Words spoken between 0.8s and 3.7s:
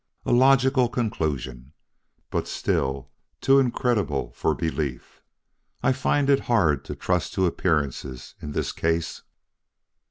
conclusion; but still too